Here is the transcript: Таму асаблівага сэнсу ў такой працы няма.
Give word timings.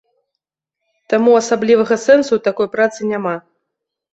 Таму 1.13 1.35
асаблівага 1.41 1.95
сэнсу 2.07 2.27
ў 2.35 2.39
такой 2.49 2.67
працы 2.77 2.99
няма. 3.15 3.35